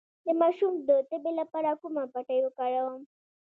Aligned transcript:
د 0.25 0.27
ماشوم 0.41 0.73
د 0.87 0.89
تبې 1.09 1.31
لپاره 1.39 1.71
کومه 1.81 2.03
پټۍ 2.13 2.39
وکاروم؟ 2.43 3.01